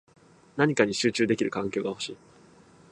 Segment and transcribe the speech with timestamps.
[0.55, 2.17] 何かに集中できる環境が欲しい